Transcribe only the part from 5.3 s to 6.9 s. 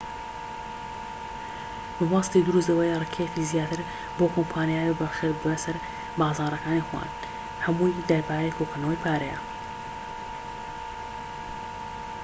بەسەر بازاڕەکانی